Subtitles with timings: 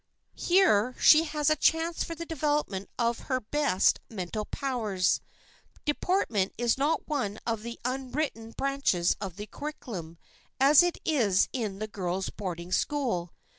[0.41, 5.21] Here she has a chance for the development of her best mental powers.
[5.85, 10.17] Deportment is not one of the unwritten branches of the curriculum
[10.59, 13.35] as it is in the girls' boarding school.